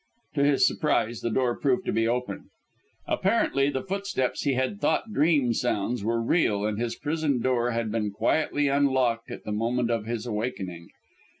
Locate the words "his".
0.43-0.65, 6.79-6.95, 10.07-10.25